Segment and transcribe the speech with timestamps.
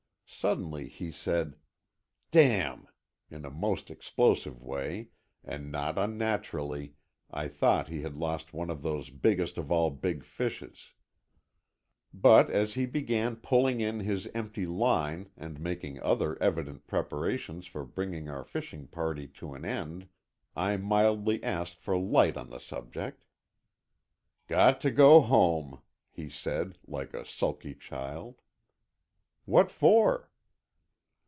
[0.33, 1.57] Suddenly he said,
[2.31, 2.87] "Damn!"
[3.29, 5.09] in a most explosive way,
[5.43, 6.95] and not unnaturally
[7.29, 10.93] I thought he had lost one of those biggest of all big fishes.
[12.13, 17.83] But as he began pulling in his empty line and making other evident preparations for
[17.83, 20.07] bringing our fishing party to an end,
[20.55, 23.25] I mildly asked for light on the subject.
[24.47, 28.39] "Got to go home," he said, like a sulky child.
[29.45, 30.29] "What for?"